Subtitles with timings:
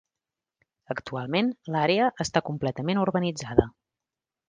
[0.95, 3.73] Actualment l'àrea està completament urbanitzada.